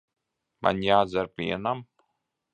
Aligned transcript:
Man 0.67 0.81
jādzer 0.85 1.31
vienam? 1.43 1.87